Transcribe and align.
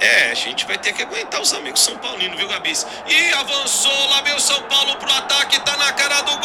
É, 0.00 0.30
a 0.30 0.34
gente 0.34 0.64
vai 0.64 0.78
ter 0.78 0.94
que 0.94 1.02
aguentar 1.02 1.42
os 1.42 1.52
amigos 1.52 1.80
São 1.80 1.94
Paulinos, 1.98 2.38
viu, 2.38 2.48
Gabis? 2.48 2.86
E 3.06 3.32
avançou, 3.34 4.08
lá 4.08 4.22
veio 4.22 4.40
São 4.40 4.62
Paulo 4.62 4.96
pro 4.96 5.12
ataque, 5.12 5.60
tá 5.60 5.76
na 5.76 5.92
cara 5.92 6.22
do 6.22 6.38
gol! 6.38 6.40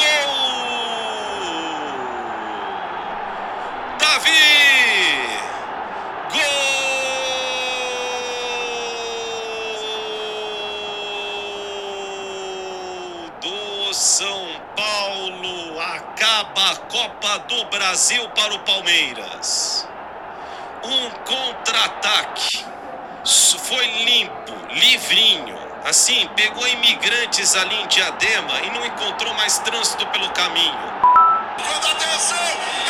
Davi! 3.97 4.29
Gol 6.33 6.41
do 13.41 13.93
São 13.93 14.61
Paulo! 14.75 15.79
Acaba 15.79 16.71
a 16.71 16.75
Copa 16.75 17.39
do 17.47 17.63
Brasil 17.65 18.27
para 18.31 18.53
o 18.53 18.59
Palmeiras. 18.59 19.87
Um 20.83 21.09
contra-ataque 21.23 22.74
foi 23.25 23.87
limpo, 24.03 24.53
livrinho. 24.69 25.57
Assim, 25.83 26.29
pegou 26.35 26.67
imigrantes 26.67 27.55
ali 27.55 27.75
em 27.75 27.87
Diadema 27.87 28.61
e 28.61 28.69
não 28.71 28.85
encontrou 28.85 29.33
mais 29.33 29.57
trânsito 29.59 30.05
pelo 30.07 30.29
caminho. 30.29 30.77
atenção! 31.91 32.84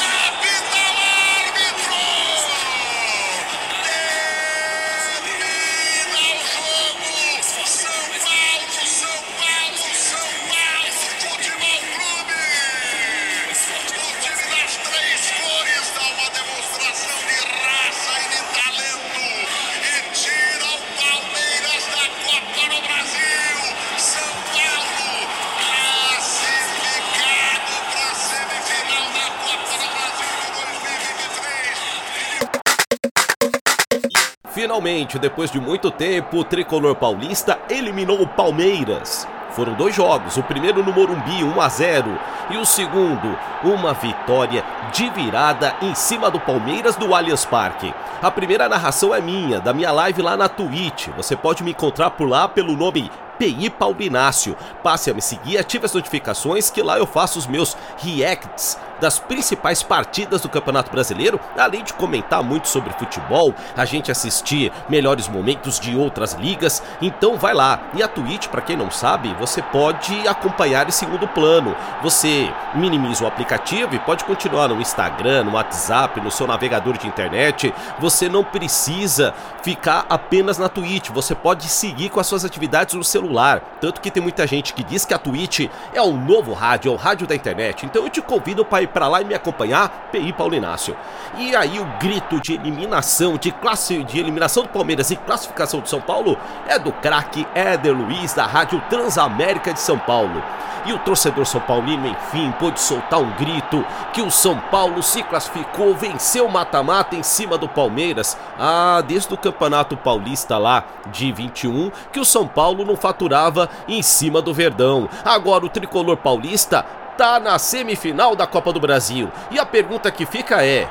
Finalmente, 34.56 35.20
depois 35.20 35.52
de 35.52 35.60
muito 35.60 35.92
tempo, 35.92 36.38
o 36.38 36.44
tricolor 36.46 36.96
paulista 36.96 37.60
eliminou 37.70 38.22
o 38.22 38.26
Palmeiras. 38.26 39.28
Foram 39.52 39.74
dois 39.74 39.94
jogos, 39.94 40.38
o 40.38 40.44
primeiro 40.44 40.82
no 40.82 40.94
Morumbi 40.94 41.44
1 41.44 41.60
a 41.60 41.68
0 41.68 42.18
e 42.52 42.56
o 42.56 42.66
segundo, 42.66 43.38
uma 43.66 43.94
vitória 43.94 44.64
de 44.94 45.10
virada 45.10 45.76
em 45.82 45.94
cima 45.94 46.32
do 46.32 46.40
Palmeiras 46.40 46.96
do 46.96 47.14
Allianz 47.14 47.44
Parque. 47.44 47.94
A 48.22 48.32
primeira 48.32 48.70
narração 48.70 49.14
é 49.14 49.20
minha, 49.20 49.60
da 49.60 49.74
minha 49.74 49.92
live 49.92 50.22
lá 50.22 50.38
na 50.38 50.48
Twitch. 50.48 51.10
Você 51.18 51.36
pode 51.36 51.62
me 51.62 51.72
encontrar 51.72 52.12
por 52.12 52.30
lá 52.30 52.48
pelo 52.48 52.78
nome 52.78 53.12
PI 53.38 53.70
Paulinácio. 53.72 54.56
Passe 54.82 55.12
a 55.12 55.14
me 55.14 55.22
seguir, 55.22 55.58
ative 55.58 55.84
as 55.84 55.94
notificações 55.94 56.70
que 56.70 56.82
lá 56.82 56.98
eu 56.98 57.06
faço 57.06 57.38
os 57.38 57.46
meus 57.46 57.76
reacts 57.98 58.80
das 59.00 59.20
principais 59.20 59.84
partidas 59.84 60.42
do 60.42 60.50
Campeonato 60.50 60.92
Brasileiro, 60.92 61.40
além 61.58 61.84
de 61.84 61.94
comentar 61.94 62.44
muito 62.44 62.68
sobre 62.68 62.94
futebol, 62.94 63.54
a 63.76 63.86
gente 63.86 64.12
assistir 64.12 64.72
melhores 64.90 65.28
momentos 65.28 65.80
de 65.80 65.96
outras 65.96 66.34
ligas. 66.34 66.82
Então 67.02 67.38
vai 67.38 67.54
lá. 67.54 67.80
E 67.94 68.04
a 68.04 68.08
Twitch, 68.08 68.48
para 68.48 68.62
quem 68.62 68.76
não 68.76 68.90
sabe, 68.92 69.36
você 69.40 69.62
pode 69.62 70.28
acompanhar 70.28 70.88
em 70.88 70.92
segundo 70.92 71.28
plano. 71.28 71.76
Você 72.02 72.52
minimiza 72.74 73.24
o 73.24 73.28
aplicativo 73.28 73.96
e 73.96 74.00
pode 74.00 74.24
continuar 74.24 74.68
no 74.68 74.82
Instagram, 74.82 75.46
no 75.46 75.54
WhatsApp, 75.54 76.22
no 76.22 76.32
seu 76.32 76.48
navegador 76.48 76.98
de 76.98 77.08
internet. 77.08 77.74
Você 78.00 78.30
não 78.30 78.44
precisa 78.44 79.34
ficar 79.62 80.06
apenas 80.10 80.58
na 80.58 80.70
Twitch, 80.70 81.10
você 81.10 81.34
pode 81.34 81.68
seguir 81.68 82.10
com 82.10 82.20
as 82.20 82.28
suas 82.28 82.46
atividades 82.46 82.94
no 82.94 83.04
celular. 83.04 83.62
Tanto 83.82 84.00
que 84.00 84.12
tem 84.12 84.22
muita 84.22 84.46
gente 84.48 84.74
que 84.74 84.84
diz 84.84 85.06
que 85.06 85.14
a 85.14 85.18
Twitch 85.18 85.68
é 85.94 86.02
o 86.02 86.14
novo 86.14 86.54
rádio, 86.54 86.92
é 86.92 86.94
o 86.94 86.98
rádio 86.98 87.28
da 87.28 87.36
internet. 87.36 87.86
Então 87.86 88.04
eu 88.04 88.10
te 88.10 88.22
convido 88.22 88.64
para 88.64 88.85
ir 88.86 88.88
para 88.88 89.08
lá 89.08 89.22
e 89.22 89.26
me 89.26 89.36
acompanhar, 89.36 90.10
PI 90.12 90.34
Paulinácio. 90.34 90.96
E 91.38 91.56
aí 91.56 91.80
o 91.80 91.86
grito 92.00 92.40
de 92.40 92.54
eliminação, 92.54 93.38
de 93.38 93.52
classe 93.52 94.04
de 94.04 94.20
eliminação 94.20 94.64
do 94.64 94.70
Palmeiras 94.70 95.12
e 95.12 95.16
classificação 95.16 95.82
do 95.82 95.90
São 95.90 96.00
Paulo 96.00 96.38
é 96.68 96.80
do 96.80 96.92
craque 96.92 97.46
Éder 97.54 97.96
Luiz 97.96 98.34
da 98.34 98.46
Rádio 98.46 98.82
Transamérica 98.90 99.74
de 99.74 99.80
São 99.80 100.00
Paulo. 100.00 100.42
E 100.86 100.94
o 100.94 101.00
torcedor 101.00 101.48
São 101.48 101.60
Paulino, 101.60 102.08
enfim, 102.08 102.52
pôde 102.60 102.80
soltar 102.80 103.20
um 103.20 103.32
grito 103.32 103.84
que 104.14 104.22
o 104.22 104.30
São 104.30 104.60
Paulo 104.60 105.02
se 105.02 105.24
classificou, 105.24 105.96
venceu 105.96 106.46
o 106.46 106.52
mata-mata 106.52 107.16
em 107.16 107.24
cima 107.24 107.58
do 107.58 107.68
Palmeiras. 107.68 108.38
Ah, 108.60 109.02
desde 109.06 109.34
o 109.34 109.38
Campeonato 109.38 109.98
Paulista 109.98 110.60
lá 110.60 110.86
de 111.12 111.32
21, 111.32 111.92
que 112.12 112.20
o 112.20 112.26
São 112.26 112.48
Paulo 112.48 112.86
não 112.86 112.96
faturava 112.96 113.68
em 113.88 114.04
cima 114.04 114.44
do 114.44 114.54
Verdão. 114.54 115.10
Agora 115.24 115.66
o 115.66 115.70
tricolor 115.70 116.18
paulista 116.18 116.86
tá 117.18 117.40
na 117.40 117.58
semifinal 117.58 118.36
da 118.36 118.46
Copa 118.46 118.72
do 118.72 118.80
Brasil. 118.80 119.32
E 119.52 119.60
a 119.60 119.66
pergunta 119.66 120.12
que 120.12 120.26
fica 120.26 120.64
é: 120.64 120.90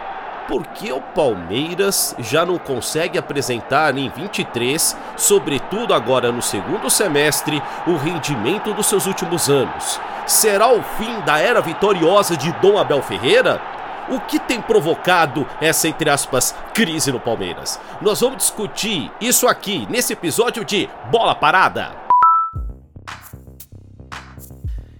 por 0.48 0.66
que 0.66 0.92
o 0.92 1.00
Palmeiras 1.00 2.14
já 2.18 2.44
não 2.44 2.58
consegue 2.58 3.18
apresentar 3.18 3.96
em 3.96 4.08
23, 4.08 4.96
sobretudo 5.16 5.94
agora 5.94 6.30
no 6.30 6.42
segundo 6.42 6.90
semestre, 6.90 7.62
o 7.86 7.96
rendimento 7.96 8.72
dos 8.74 8.86
seus 8.86 9.06
últimos 9.06 9.48
anos? 9.48 10.00
Será 10.26 10.68
o 10.68 10.82
fim 10.82 11.20
da 11.20 11.38
era 11.38 11.60
vitoriosa 11.60 12.36
de 12.36 12.52
Dom 12.54 12.78
Abel 12.78 13.02
Ferreira? 13.02 13.60
O 14.08 14.20
que 14.20 14.38
tem 14.38 14.60
provocado 14.60 15.46
essa, 15.62 15.88
entre 15.88 16.10
aspas, 16.10 16.54
crise 16.74 17.10
no 17.10 17.18
Palmeiras? 17.18 17.80
Nós 18.02 18.20
vamos 18.20 18.36
discutir 18.38 19.10
isso 19.18 19.48
aqui 19.48 19.86
nesse 19.88 20.12
episódio 20.12 20.62
de 20.62 20.90
Bola 21.10 21.34
Parada. 21.34 22.03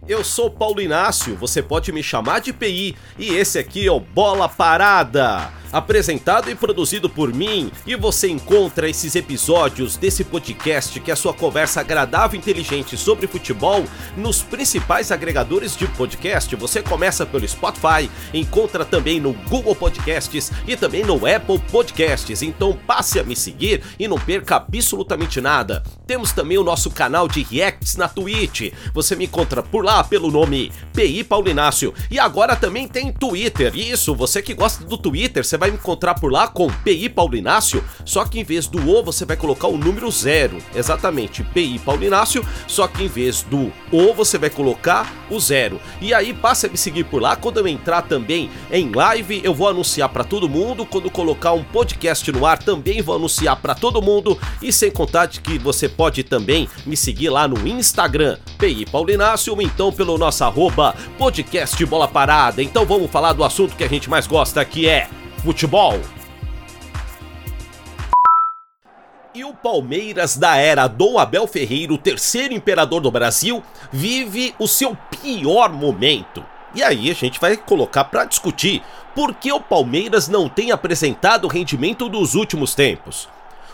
Eu 0.07 0.23
sou 0.23 0.51
Paulo 0.51 0.83
Inácio, 0.83 1.35
você 1.35 1.63
pode 1.63 1.91
me 1.91 2.03
chamar 2.03 2.41
de 2.41 2.53
PI 2.53 2.95
e 3.19 3.35
esse 3.35 3.59
aqui 3.59 3.87
é 3.87 3.91
o 3.91 3.99
Bola 3.99 4.47
Parada 4.51 5.51
apresentado 5.75 6.49
e 6.49 6.55
produzido 6.55 7.11
por 7.11 7.35
mim, 7.35 7.71
e 7.85 7.97
você 7.97 8.29
encontra 8.29 8.89
esses 8.89 9.17
episódios 9.17 9.97
desse 9.97 10.23
podcast 10.23 11.01
que 11.01 11.11
é 11.11 11.15
a 11.15 11.17
sua 11.17 11.35
conversa 11.35 11.81
agradável 11.81 12.37
e 12.37 12.39
inteligente 12.39 12.97
sobre 12.97 13.27
futebol 13.27 13.85
nos 14.17 14.41
principais 14.41 15.11
agregadores 15.11 15.77
de 15.77 15.89
podcast. 15.89 16.55
Você 16.55 16.81
começa 16.81 17.27
pelo 17.27 17.47
Spotify, 17.47 18.09
encontra 18.33 18.85
também 18.85 19.19
no 19.19 19.33
Google 19.33 19.75
Podcasts 19.75 20.53
e 20.67 20.77
também 20.77 21.03
no 21.03 21.27
Apple 21.27 21.59
Podcasts. 21.73 22.41
Então 22.41 22.79
passe 22.87 23.19
a 23.19 23.25
me 23.25 23.35
seguir 23.35 23.83
e 23.99 24.07
não 24.07 24.19
perca 24.19 24.57
absolutamente 24.57 25.41
nada. 25.41 25.83
Temos 26.07 26.31
também 26.31 26.57
o 26.57 26.65
nosso 26.65 26.89
canal 26.89 27.27
de 27.27 27.43
reacts 27.43 27.97
na 27.97 28.09
Twitch. 28.09 28.73
Você 28.93 29.17
me 29.17 29.25
encontra 29.25 29.61
por 29.61 29.85
lá 29.85 30.05
pelo 30.05 30.31
nome 30.31 30.71
PI 30.93 31.25
Paulinácio. 31.25 31.93
E 32.09 32.19
agora 32.19 32.55
também 32.55 32.87
tem 32.87 33.13
Twitter. 33.13 33.77
Isso, 33.77 34.15
você 34.15 34.41
que 34.41 34.55
gosta 34.55 34.85
do 34.85 34.97
Twitter, 34.97 35.45
você 35.45 35.57
vai 35.57 35.64
vai 35.65 35.71
me 35.71 35.79
encontrar 35.79 36.15
por 36.15 36.31
lá 36.31 36.47
com 36.47 36.69
PI 36.69 37.09
Paulinácio, 37.09 37.83
só 38.05 38.27
que 38.27 38.39
em 38.39 38.45
vez 38.45 38.67
do 38.67 38.87
O 38.87 39.03
você 39.03 39.25
vai 39.25 39.35
colocar 39.35 39.67
o 39.67 39.79
número 39.79 40.11
zero. 40.11 40.59
Exatamente, 40.75 41.43
PI 41.43 41.79
Paulinácio, 41.79 42.47
só 42.67 42.87
que 42.87 43.05
em 43.05 43.09
vez 43.09 43.41
do 43.45 43.73
O 43.91 44.13
você 44.13 44.37
vai 44.37 44.51
colocar 44.51 45.11
o 45.31 45.41
zero. 45.41 45.81
E 46.03 46.13
aí 46.13 46.35
passa 46.35 46.67
a 46.67 46.71
me 46.71 46.77
seguir 46.77 47.05
por 47.05 47.23
lá. 47.23 47.35
Quando 47.35 47.61
eu 47.61 47.67
entrar 47.67 48.03
também 48.03 48.51
em 48.71 48.93
live, 48.93 49.41
eu 49.43 49.55
vou 49.55 49.67
anunciar 49.67 50.11
para 50.11 50.23
todo 50.23 50.51
mundo. 50.51 50.85
Quando 50.85 51.11
colocar 51.11 51.53
um 51.53 51.65
podcast 51.65 52.31
no 52.31 52.45
ar, 52.45 52.59
também 52.59 53.01
vou 53.01 53.17
anunciar 53.17 53.57
para 53.57 53.75
todo 53.75 54.03
mundo. 54.03 54.39
E 54.61 54.71
sem 54.71 54.91
contar 54.91 55.25
de 55.25 55.41
que 55.41 55.59
você 55.59 55.89
pode 55.89 56.23
também 56.25 56.69
me 56.85 56.95
seguir 56.95 57.31
lá 57.31 57.49
no 57.49 57.67
Instagram, 57.67 58.37
PI 58.59 58.85
Paulinácio, 58.85 59.55
ou 59.55 59.63
então 59.63 59.91
pelo 59.91 60.19
nosso 60.19 60.45
arroba 60.45 60.95
podcast 61.17 61.83
Bola 61.87 62.07
Parada. 62.07 62.63
Então 62.63 62.85
vamos 62.85 63.11
falar 63.11 63.33
do 63.33 63.43
assunto 63.43 63.75
que 63.75 63.85
a 63.85 63.89
gente 63.89 64.11
mais 64.11 64.27
gosta, 64.27 64.63
que 64.63 64.87
é 64.87 65.09
futebol. 65.45 66.01
E 69.35 69.45
o 69.45 69.53
Palmeiras 69.53 70.39
da 70.39 70.57
era 70.57 70.87
Dom 70.87 71.19
Abel 71.19 71.47
Ferreira, 71.47 71.93
o 71.93 71.99
terceiro 71.99 72.55
imperador 72.55 73.03
do 73.03 73.11
Brasil, 73.11 73.63
vive 73.93 74.55
o 74.59 74.67
seu 74.67 74.97
pior 75.21 75.71
momento. 75.71 76.43
E 76.75 76.83
aí 76.83 77.11
a 77.11 77.15
gente 77.15 77.39
vai 77.39 77.59
colocar 77.59 78.05
para 78.05 78.25
discutir 78.25 78.83
por 79.15 79.35
que 79.35 79.53
o 79.53 79.61
Palmeiras 79.61 80.29
não 80.29 80.49
tem 80.49 80.73
apresentado 80.73 81.45
o 81.45 81.49
rendimento 81.49 82.09
dos 82.09 82.35
últimos 82.35 82.75
tempos. 82.75 83.29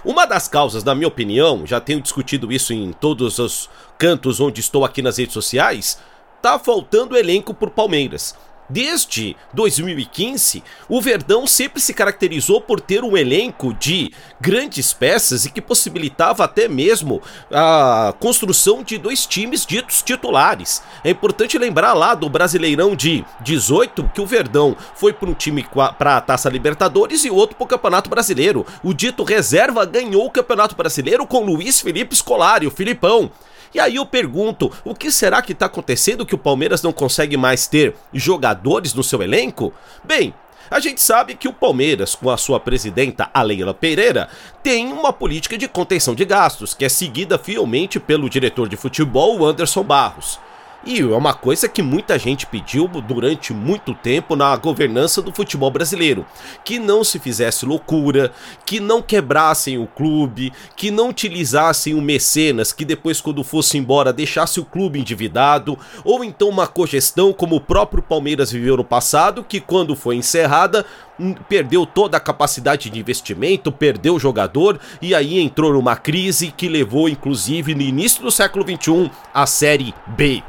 Uma 0.04 0.26
das 0.26 0.48
causas, 0.48 0.82
na 0.82 0.94
minha 0.94 1.08
opinião, 1.08 1.64
já 1.64 1.80
tenho 1.80 2.00
discutido 2.00 2.50
isso 2.50 2.72
em 2.72 2.92
todos 2.92 3.38
os 3.38 3.70
cantos 3.96 4.40
onde 4.40 4.60
estou 4.60 4.84
aqui 4.84 5.02
nas 5.02 5.18
redes 5.18 5.34
sociais, 5.34 6.00
tá 6.42 6.58
faltando 6.58 7.16
elenco 7.16 7.54
por 7.54 7.70
Palmeiras. 7.70 8.34
Desde 8.70 9.36
2015, 9.52 10.62
o 10.88 11.02
Verdão 11.02 11.44
sempre 11.44 11.80
se 11.80 11.92
caracterizou 11.92 12.60
por 12.60 12.80
ter 12.80 13.02
um 13.02 13.16
elenco 13.16 13.74
de 13.74 14.12
grandes 14.40 14.92
peças 14.92 15.44
e 15.44 15.50
que 15.50 15.60
possibilitava 15.60 16.44
até 16.44 16.68
mesmo 16.68 17.20
a 17.50 18.14
construção 18.20 18.84
de 18.84 18.96
dois 18.96 19.26
times 19.26 19.66
ditos 19.66 20.02
titulares. 20.02 20.82
É 21.02 21.10
importante 21.10 21.58
lembrar 21.58 21.94
lá 21.94 22.14
do 22.14 22.28
Brasileirão 22.28 22.94
de 22.94 23.24
18 23.40 24.08
que 24.14 24.20
o 24.20 24.26
Verdão 24.26 24.76
foi 24.94 25.12
para 25.12 25.28
um 25.28 25.34
time 25.34 25.66
para 25.98 26.16
a 26.16 26.20
Taça 26.20 26.48
Libertadores 26.48 27.24
e 27.24 27.30
outro 27.30 27.56
para 27.56 27.64
o 27.64 27.68
Campeonato 27.68 28.08
Brasileiro. 28.08 28.64
O 28.84 28.94
dito 28.94 29.24
reserva 29.24 29.84
ganhou 29.84 30.26
o 30.26 30.30
Campeonato 30.30 30.76
Brasileiro 30.76 31.26
com 31.26 31.44
Luiz 31.44 31.80
Felipe 31.80 32.14
Scolari, 32.14 32.68
o 32.68 32.70
Filipão. 32.70 33.32
E 33.72 33.78
aí 33.78 33.96
eu 33.96 34.04
pergunto, 34.04 34.72
o 34.84 34.94
que 34.94 35.10
será 35.12 35.40
que 35.40 35.52
está 35.52 35.66
acontecendo 35.66 36.26
que 36.26 36.34
o 36.34 36.38
Palmeiras 36.38 36.82
não 36.82 36.92
consegue 36.92 37.36
mais 37.36 37.66
ter 37.66 37.94
jogadores 38.12 38.94
no 38.94 39.04
seu 39.04 39.22
elenco? 39.22 39.72
Bem, 40.02 40.34
a 40.70 40.80
gente 40.80 41.00
sabe 41.00 41.34
que 41.34 41.48
o 41.48 41.52
Palmeiras, 41.52 42.14
com 42.14 42.30
a 42.30 42.36
sua 42.36 42.60
presidenta, 42.60 43.30
a 43.32 43.42
Leila 43.42 43.74
Pereira, 43.74 44.28
tem 44.62 44.92
uma 44.92 45.12
política 45.12 45.58
de 45.58 45.66
contenção 45.66 46.14
de 46.14 46.24
gastos, 46.24 46.74
que 46.74 46.84
é 46.84 46.88
seguida 46.88 47.38
fielmente 47.38 47.98
pelo 47.98 48.30
diretor 48.30 48.68
de 48.68 48.76
futebol, 48.76 49.44
Anderson 49.44 49.82
Barros. 49.82 50.38
E 50.84 51.00
é 51.00 51.04
uma 51.04 51.34
coisa 51.34 51.68
que 51.68 51.82
muita 51.82 52.18
gente 52.18 52.46
pediu 52.46 52.88
durante 52.88 53.52
muito 53.52 53.94
tempo 53.94 54.34
na 54.34 54.56
governança 54.56 55.20
do 55.20 55.30
futebol 55.30 55.70
brasileiro: 55.70 56.24
que 56.64 56.78
não 56.78 57.04
se 57.04 57.18
fizesse 57.18 57.66
loucura, 57.66 58.32
que 58.64 58.80
não 58.80 59.02
quebrassem 59.02 59.76
o 59.76 59.86
clube, 59.86 60.52
que 60.74 60.90
não 60.90 61.10
utilizassem 61.10 61.92
o 61.94 62.00
mecenas 62.00 62.72
que 62.72 62.84
depois, 62.84 63.20
quando 63.20 63.44
fosse 63.44 63.76
embora, 63.76 64.12
deixasse 64.12 64.58
o 64.58 64.64
clube 64.64 64.98
endividado, 64.98 65.78
ou 66.02 66.24
então 66.24 66.48
uma 66.48 66.66
cogestão 66.66 67.32
como 67.32 67.56
o 67.56 67.60
próprio 67.60 68.02
Palmeiras 68.02 68.50
viveu 68.50 68.76
no 68.76 68.84
passado, 68.84 69.44
que 69.44 69.60
quando 69.60 69.94
foi 69.94 70.16
encerrada, 70.16 70.86
hum, 71.18 71.34
perdeu 71.48 71.84
toda 71.84 72.16
a 72.16 72.20
capacidade 72.20 72.88
de 72.88 72.98
investimento, 72.98 73.70
perdeu 73.70 74.14
o 74.14 74.18
jogador 74.18 74.80
e 75.02 75.14
aí 75.14 75.38
entrou 75.38 75.74
numa 75.74 75.96
crise 75.96 76.50
que 76.50 76.68
levou, 76.68 77.08
inclusive, 77.08 77.74
no 77.74 77.82
início 77.82 78.22
do 78.22 78.30
século 78.30 78.64
XXI, 78.64 79.10
a 79.34 79.46
Série 79.46 79.94
B. 80.06 80.42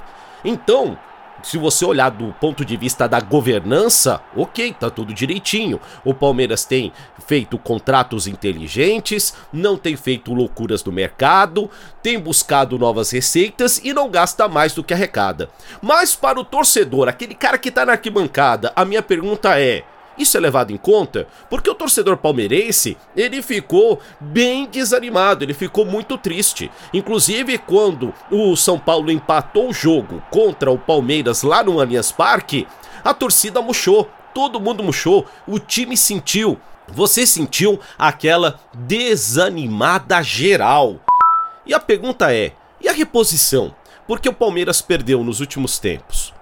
Então, 0.43 0.97
se 1.43 1.57
você 1.57 1.83
olhar 1.85 2.09
do 2.09 2.33
ponto 2.33 2.63
de 2.63 2.77
vista 2.77 3.07
da 3.07 3.19
governança, 3.19 4.21
ok, 4.35 4.75
tá 4.79 4.89
tudo 4.89 5.13
direitinho. 5.13 5.79
O 6.03 6.13
Palmeiras 6.13 6.65
tem 6.65 6.93
feito 7.25 7.57
contratos 7.57 8.27
inteligentes, 8.27 9.33
não 9.51 9.77
tem 9.77 9.95
feito 9.95 10.33
loucuras 10.33 10.83
no 10.83 10.91
mercado, 10.91 11.69
tem 12.01 12.19
buscado 12.19 12.77
novas 12.77 13.11
receitas 13.11 13.79
e 13.83 13.93
não 13.93 14.09
gasta 14.09 14.47
mais 14.47 14.73
do 14.73 14.83
que 14.83 14.93
arrecada. 14.93 15.49
Mas 15.81 16.15
para 16.15 16.39
o 16.39 16.45
torcedor, 16.45 17.07
aquele 17.07 17.33
cara 17.33 17.57
que 17.57 17.71
tá 17.71 17.85
na 17.85 17.93
arquibancada, 17.93 18.71
a 18.75 18.85
minha 18.85 19.01
pergunta 19.01 19.59
é: 19.59 19.83
isso 20.21 20.37
é 20.37 20.39
levado 20.39 20.71
em 20.71 20.77
conta 20.77 21.27
porque 21.49 21.69
o 21.69 21.75
torcedor 21.75 22.17
palmeirense, 22.17 22.97
ele 23.15 23.41
ficou 23.41 23.99
bem 24.19 24.67
desanimado, 24.67 25.43
ele 25.43 25.53
ficou 25.53 25.85
muito 25.85 26.17
triste. 26.17 26.71
Inclusive 26.93 27.57
quando 27.57 28.13
o 28.29 28.55
São 28.55 28.79
Paulo 28.79 29.11
empatou 29.11 29.69
o 29.69 29.73
jogo 29.73 30.21
contra 30.29 30.71
o 30.71 30.77
Palmeiras 30.77 31.43
lá 31.43 31.63
no 31.63 31.79
Allianz 31.79 32.11
Parque, 32.11 32.67
a 33.03 33.13
torcida 33.13 33.61
murchou, 33.61 34.09
todo 34.33 34.59
mundo 34.59 34.83
murchou, 34.83 35.25
o 35.47 35.59
time 35.59 35.97
sentiu. 35.97 36.59
Você 36.87 37.25
sentiu 37.25 37.79
aquela 37.97 38.59
desanimada 38.73 40.21
geral. 40.21 40.99
E 41.65 41.73
a 41.73 41.79
pergunta 41.79 42.33
é: 42.33 42.53
e 42.81 42.89
a 42.89 42.91
reposição? 42.91 43.73
Porque 44.07 44.27
o 44.27 44.33
Palmeiras 44.33 44.81
perdeu 44.81 45.23
nos 45.23 45.39
últimos 45.39 45.79
tempos 45.79 46.33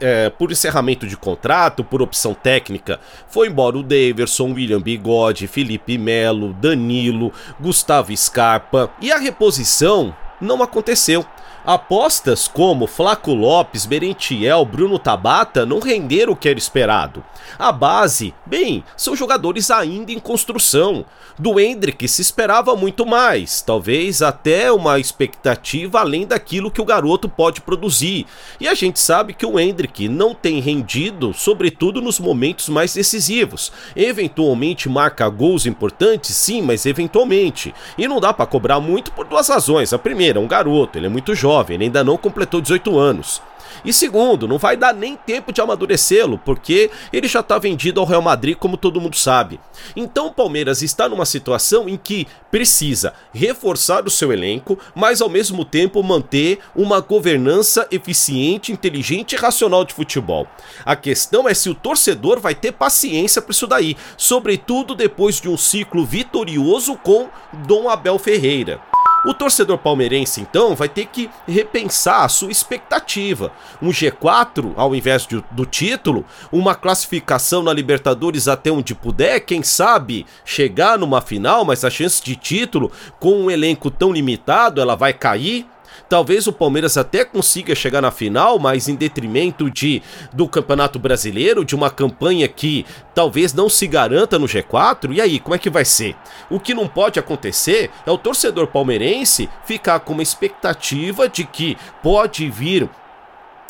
é, 0.00 0.30
por 0.30 0.52
encerramento 0.52 1.06
de 1.06 1.16
contrato, 1.16 1.84
por 1.84 2.02
opção 2.02 2.34
técnica, 2.34 3.00
foi 3.28 3.48
embora 3.48 3.78
o 3.78 3.82
Daverson, 3.82 4.52
William 4.52 4.80
Bigode, 4.80 5.46
Felipe 5.46 5.98
Melo, 5.98 6.52
Danilo, 6.54 7.32
Gustavo 7.60 8.16
Scarpa 8.16 8.90
e 9.00 9.10
a 9.10 9.18
reposição 9.18 10.14
não 10.40 10.62
aconteceu. 10.62 11.24
Apostas 11.66 12.46
como 12.46 12.86
Flaco 12.86 13.32
Lopes, 13.32 13.86
Merentiel, 13.86 14.66
Bruno 14.66 14.98
Tabata 14.98 15.64
não 15.64 15.78
renderam 15.78 16.34
o 16.34 16.36
que 16.36 16.46
era 16.46 16.58
esperado. 16.58 17.24
A 17.58 17.72
base, 17.72 18.34
bem, 18.44 18.84
são 18.98 19.16
jogadores 19.16 19.70
ainda 19.70 20.12
em 20.12 20.18
construção. 20.18 21.06
Do 21.38 21.58
Hendrick 21.58 22.06
se 22.06 22.20
esperava 22.20 22.76
muito 22.76 23.06
mais, 23.06 23.62
talvez 23.62 24.20
até 24.20 24.70
uma 24.70 24.98
expectativa 25.00 26.00
além 26.00 26.26
daquilo 26.26 26.70
que 26.70 26.82
o 26.82 26.84
garoto 26.84 27.30
pode 27.30 27.62
produzir. 27.62 28.26
E 28.60 28.68
a 28.68 28.74
gente 28.74 29.00
sabe 29.00 29.32
que 29.32 29.46
o 29.46 29.58
Hendrick 29.58 30.06
não 30.06 30.34
tem 30.34 30.60
rendido, 30.60 31.32
sobretudo 31.32 32.02
nos 32.02 32.20
momentos 32.20 32.68
mais 32.68 32.92
decisivos. 32.92 33.72
Eventualmente 33.96 34.86
marca 34.86 35.26
gols 35.30 35.64
importantes, 35.64 36.36
sim, 36.36 36.60
mas 36.60 36.84
eventualmente. 36.84 37.74
E 37.96 38.06
não 38.06 38.20
dá 38.20 38.34
para 38.34 38.46
cobrar 38.46 38.80
muito 38.80 39.10
por 39.12 39.24
duas 39.26 39.48
razões. 39.48 39.94
A 39.94 39.98
primeira, 39.98 40.38
um 40.38 40.46
garoto, 40.46 40.98
ele 40.98 41.06
é 41.06 41.10
muito 41.10 41.34
jovem 41.34 41.53
jovem, 41.54 41.76
ele 41.76 41.84
ainda 41.84 42.02
não 42.02 42.16
completou 42.16 42.60
18 42.60 42.98
anos. 42.98 43.40
E 43.84 43.92
segundo, 43.92 44.48
não 44.48 44.56
vai 44.56 44.76
dar 44.76 44.94
nem 44.94 45.16
tempo 45.16 45.52
de 45.52 45.60
amadurecê-lo, 45.60 46.38
porque 46.38 46.90
ele 47.12 47.28
já 47.28 47.40
está 47.40 47.58
vendido 47.58 48.00
ao 48.00 48.06
Real 48.06 48.22
Madrid, 48.22 48.56
como 48.56 48.76
todo 48.76 49.00
mundo 49.00 49.16
sabe. 49.16 49.60
Então 49.94 50.28
o 50.28 50.32
Palmeiras 50.32 50.80
está 50.80 51.08
numa 51.08 51.26
situação 51.26 51.88
em 51.88 51.96
que 51.96 52.26
precisa 52.50 53.12
reforçar 53.32 54.06
o 54.06 54.10
seu 54.10 54.32
elenco, 54.32 54.78
mas 54.94 55.20
ao 55.20 55.28
mesmo 55.28 55.64
tempo 55.64 56.02
manter 56.02 56.60
uma 56.74 57.00
governança 57.00 57.86
eficiente, 57.90 58.72
inteligente 58.72 59.32
e 59.32 59.38
racional 59.38 59.84
de 59.84 59.92
futebol. 59.92 60.46
A 60.84 60.96
questão 60.96 61.48
é 61.48 61.52
se 61.52 61.68
o 61.68 61.74
torcedor 61.74 62.40
vai 62.40 62.54
ter 62.54 62.72
paciência 62.72 63.42
para 63.42 63.52
isso 63.52 63.66
daí, 63.66 63.96
sobretudo 64.16 64.94
depois 64.94 65.40
de 65.40 65.48
um 65.48 65.58
ciclo 65.58 66.06
vitorioso 66.06 66.96
com 66.96 67.28
Dom 67.66 67.88
Abel 67.88 68.18
Ferreira. 68.18 68.80
O 69.24 69.32
torcedor 69.32 69.78
palmeirense, 69.78 70.42
então, 70.42 70.74
vai 70.74 70.88
ter 70.88 71.06
que 71.06 71.30
repensar 71.48 72.24
a 72.24 72.28
sua 72.28 72.50
expectativa. 72.50 73.52
Um 73.80 73.88
G4 73.88 74.74
ao 74.76 74.94
invés 74.94 75.26
de, 75.26 75.42
do 75.50 75.64
título, 75.64 76.26
uma 76.52 76.74
classificação 76.74 77.62
na 77.62 77.72
Libertadores 77.72 78.48
até 78.48 78.70
onde 78.70 78.94
puder, 78.94 79.40
quem 79.40 79.62
sabe 79.62 80.26
chegar 80.44 80.98
numa 80.98 81.22
final, 81.22 81.64
mas 81.64 81.84
a 81.84 81.90
chance 81.90 82.22
de 82.22 82.36
título 82.36 82.92
com 83.18 83.44
um 83.44 83.50
elenco 83.50 83.90
tão 83.90 84.12
limitado, 84.12 84.80
ela 84.80 84.94
vai 84.94 85.14
cair. 85.14 85.66
Talvez 86.08 86.46
o 86.46 86.52
Palmeiras 86.52 86.96
até 86.96 87.24
consiga 87.24 87.74
chegar 87.74 88.00
na 88.00 88.10
final, 88.10 88.58
mas 88.58 88.88
em 88.88 88.94
detrimento 88.94 89.70
de 89.70 90.02
do 90.32 90.48
Campeonato 90.48 90.98
Brasileiro, 90.98 91.64
de 91.64 91.74
uma 91.74 91.90
campanha 91.90 92.46
que 92.48 92.84
talvez 93.14 93.52
não 93.52 93.68
se 93.68 93.86
garanta 93.86 94.38
no 94.38 94.46
G4. 94.46 95.12
E 95.12 95.20
aí, 95.20 95.38
como 95.38 95.54
é 95.54 95.58
que 95.58 95.70
vai 95.70 95.84
ser? 95.84 96.16
O 96.50 96.60
que 96.60 96.74
não 96.74 96.86
pode 96.86 97.18
acontecer 97.18 97.90
é 98.06 98.10
o 98.10 98.18
torcedor 98.18 98.66
palmeirense 98.66 99.48
ficar 99.64 100.00
com 100.00 100.12
uma 100.12 100.22
expectativa 100.22 101.28
de 101.28 101.44
que 101.44 101.76
pode 102.02 102.48
vir 102.50 102.88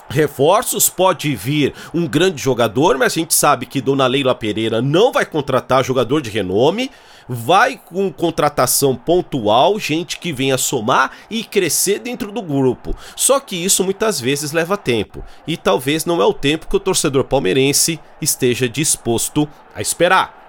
reforços, 0.08 0.88
pode 0.88 1.34
vir 1.34 1.74
um 1.92 2.06
grande 2.06 2.42
jogador, 2.42 2.98
mas 2.98 3.12
a 3.12 3.20
gente 3.20 3.34
sabe 3.34 3.66
que 3.66 3.80
Dona 3.80 4.06
Leila 4.06 4.34
Pereira 4.34 4.80
não 4.80 5.12
vai 5.12 5.24
contratar 5.24 5.84
jogador 5.84 6.20
de 6.20 6.30
renome, 6.30 6.90
vai 7.28 7.80
com 7.82 8.12
contratação 8.12 8.94
pontual, 8.94 9.78
gente 9.78 10.18
que 10.18 10.32
venha 10.32 10.58
somar 10.58 11.10
e 11.30 11.42
crescer 11.42 11.98
dentro 11.98 12.30
do 12.30 12.42
grupo. 12.42 12.94
Só 13.16 13.40
que 13.40 13.56
isso 13.56 13.82
muitas 13.82 14.20
vezes 14.20 14.52
leva 14.52 14.76
tempo, 14.76 15.24
e 15.46 15.56
talvez 15.56 16.04
não 16.04 16.20
é 16.20 16.24
o 16.24 16.34
tempo 16.34 16.68
que 16.68 16.76
o 16.76 16.80
torcedor 16.80 17.24
palmeirense 17.24 17.98
esteja 18.20 18.68
disposto 18.68 19.48
a 19.74 19.80
esperar. 19.80 20.43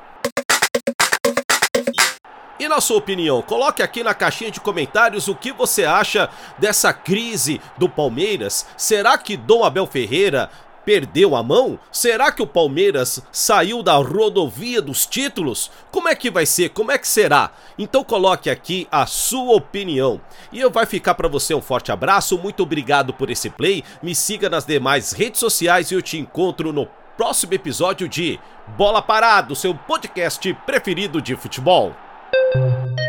E 2.57 2.69
na 2.69 2.79
sua 2.79 2.97
opinião, 2.97 3.41
coloque 3.41 3.83
aqui 3.83 4.01
na 4.01 4.13
caixinha 4.13 4.49
de 4.49 4.61
comentários 4.61 5.27
o 5.27 5.35
que 5.35 5.51
você 5.51 5.83
acha 5.83 6.29
dessa 6.57 6.93
crise 6.93 7.59
do 7.77 7.89
Palmeiras. 7.89 8.65
Será 8.77 9.17
que 9.17 9.35
Dom 9.35 9.65
Abel 9.65 9.85
Ferreira 9.85 10.49
perdeu 10.85 11.35
a 11.35 11.43
mão? 11.43 11.77
Será 11.91 12.31
que 12.31 12.41
o 12.41 12.47
Palmeiras 12.47 13.21
saiu 13.29 13.83
da 13.83 13.95
rodovia 13.95 14.81
dos 14.81 15.05
títulos? 15.05 15.69
Como 15.91 16.07
é 16.07 16.15
que 16.15 16.31
vai 16.31 16.45
ser? 16.45 16.69
Como 16.69 16.91
é 16.93 16.97
que 16.97 17.07
será? 17.07 17.51
Então 17.77 18.05
coloque 18.05 18.49
aqui 18.49 18.87
a 18.89 19.05
sua 19.05 19.55
opinião. 19.55 20.21
E 20.49 20.61
eu 20.61 20.71
vai 20.71 20.85
ficar 20.85 21.15
para 21.15 21.27
você 21.27 21.53
um 21.53 21.61
forte 21.61 21.91
abraço, 21.91 22.37
muito 22.37 22.63
obrigado 22.63 23.13
por 23.13 23.29
esse 23.29 23.49
play. 23.49 23.83
Me 24.01 24.15
siga 24.15 24.49
nas 24.49 24.65
demais 24.65 25.11
redes 25.11 25.41
sociais 25.41 25.91
e 25.91 25.95
eu 25.95 26.01
te 26.01 26.17
encontro 26.17 26.71
no 26.71 26.87
próximo 27.17 27.53
episódio 27.53 28.07
de 28.07 28.39
Bola 28.77 29.01
Parado, 29.01 29.55
seu 29.55 29.75
podcast 29.75 30.53
preferido 30.65 31.21
de 31.21 31.35
futebol. 31.35 31.93
Thank 32.33 32.99
you. 32.99 33.04